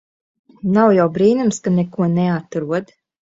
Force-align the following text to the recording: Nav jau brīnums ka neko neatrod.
Nav 0.77 0.93
jau 0.99 1.05
brīnums 1.17 1.61
ka 1.67 1.75
neko 1.75 2.09
neatrod. 2.17 2.91